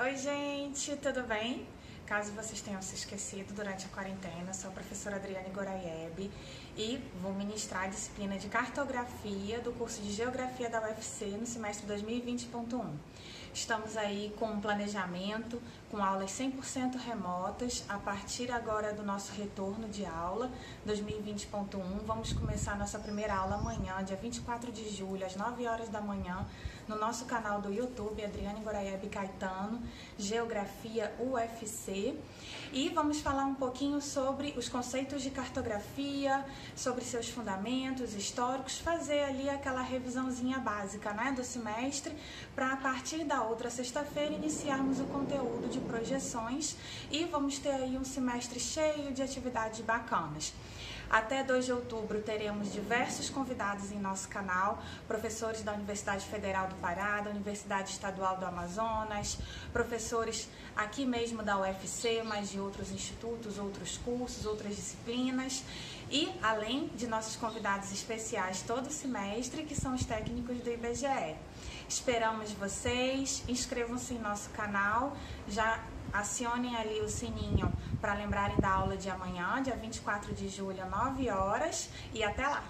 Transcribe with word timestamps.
Oi, 0.00 0.16
gente, 0.16 0.94
tudo 0.98 1.24
bem? 1.24 1.66
Caso 2.06 2.30
vocês 2.30 2.60
tenham 2.60 2.80
se 2.80 2.94
esquecido 2.94 3.52
durante 3.52 3.84
a 3.84 3.88
quarentena, 3.88 4.54
sou 4.54 4.70
a 4.70 4.72
professora 4.72 5.16
Adriane 5.16 5.50
Goraieb 5.50 6.30
e 6.76 7.00
vou 7.20 7.34
ministrar 7.34 7.82
a 7.82 7.88
disciplina 7.88 8.38
de 8.38 8.46
cartografia 8.46 9.58
do 9.58 9.72
curso 9.72 10.00
de 10.00 10.12
Geografia 10.12 10.70
da 10.70 10.80
UFC 10.82 11.24
no 11.26 11.44
semestre 11.44 11.84
2020.1. 11.92 12.92
Estamos 13.58 13.96
aí 13.96 14.32
com 14.38 14.46
um 14.46 14.60
planejamento, 14.60 15.60
com 15.90 16.02
aulas 16.02 16.30
100% 16.30 16.96
remotas, 16.96 17.84
a 17.88 17.98
partir 17.98 18.52
agora 18.52 18.92
do 18.92 19.02
nosso 19.02 19.32
retorno 19.32 19.88
de 19.88 20.06
aula 20.06 20.48
2020.1. 20.86 21.80
Vamos 22.06 22.32
começar 22.32 22.78
nossa 22.78 23.00
primeira 23.00 23.34
aula 23.34 23.56
amanhã, 23.56 24.02
dia 24.04 24.16
24 24.16 24.70
de 24.70 24.88
julho, 24.88 25.26
às 25.26 25.34
9 25.34 25.66
horas 25.66 25.88
da 25.88 26.00
manhã, 26.00 26.46
no 26.86 26.96
nosso 26.96 27.26
canal 27.26 27.60
do 27.60 27.70
YouTube, 27.70 28.24
Adriane 28.24 28.60
Goraieb 28.60 29.08
Caetano, 29.08 29.82
Geografia 30.16 31.14
UFC. 31.18 32.14
E 32.72 32.88
vamos 32.90 33.20
falar 33.20 33.44
um 33.44 33.54
pouquinho 33.54 34.00
sobre 34.00 34.54
os 34.56 34.68
conceitos 34.68 35.22
de 35.22 35.30
cartografia, 35.30 36.46
sobre 36.76 37.04
seus 37.04 37.28
fundamentos 37.28 38.14
históricos, 38.14 38.78
fazer 38.78 39.24
ali 39.24 39.50
aquela 39.50 39.82
revisãozinha 39.82 40.58
básica 40.60 41.12
né, 41.12 41.32
do 41.32 41.44
semestre, 41.44 42.16
para 42.54 42.72
a 42.72 42.76
partir 42.76 43.24
da 43.24 43.42
outra 43.48 43.70
sexta-feira 43.70 44.34
iniciarmos 44.34 45.00
o 45.00 45.04
conteúdo 45.04 45.68
de 45.68 45.80
projeções 45.80 46.76
e 47.10 47.24
vamos 47.24 47.58
ter 47.58 47.70
aí 47.70 47.96
um 47.96 48.04
semestre 48.04 48.60
cheio 48.60 49.12
de 49.12 49.22
atividades 49.22 49.80
bacanas. 49.80 50.52
Até 51.10 51.42
2 51.42 51.64
de 51.64 51.72
outubro 51.72 52.20
teremos 52.20 52.70
diversos 52.70 53.30
convidados 53.30 53.90
em 53.90 53.98
nosso 53.98 54.28
canal, 54.28 54.82
professores 55.06 55.62
da 55.62 55.72
Universidade 55.72 56.26
Federal 56.26 56.68
do 56.68 56.74
Pará, 56.74 57.22
da 57.22 57.30
Universidade 57.30 57.92
Estadual 57.92 58.36
do 58.36 58.44
Amazonas, 58.44 59.38
professores 59.72 60.48
aqui 60.76 61.06
mesmo 61.06 61.42
da 61.42 61.58
UFC, 61.58 62.22
mas 62.22 62.50
de 62.50 62.60
outros 62.60 62.92
institutos, 62.92 63.58
outros 63.58 63.96
cursos, 63.96 64.44
outras 64.44 64.76
disciplinas 64.76 65.64
e 66.10 66.28
além 66.42 66.88
de 66.88 67.06
nossos 67.06 67.36
convidados 67.36 67.90
especiais 67.90 68.60
todo 68.60 68.90
semestre, 68.90 69.62
que 69.62 69.74
são 69.74 69.94
os 69.94 70.04
técnicos 70.04 70.58
do 70.58 70.70
IBGE. 70.70 71.36
Esperamos 71.88 72.52
vocês, 72.52 73.42
inscrevam-se 73.48 74.14
em 74.14 74.18
nosso 74.18 74.50
canal, 74.50 75.16
já 75.48 75.82
acionem 76.12 76.76
ali 76.76 77.00
o 77.00 77.08
sininho 77.08 77.72
para 78.00 78.14
lembrarem 78.14 78.58
da 78.60 78.70
aula 78.70 78.96
de 78.96 79.08
amanhã, 79.08 79.62
dia 79.62 79.76
24 79.76 80.34
de 80.34 80.48
julho, 80.48 80.84
9 80.88 81.30
horas, 81.30 81.88
e 82.12 82.22
até 82.22 82.46
lá! 82.46 82.62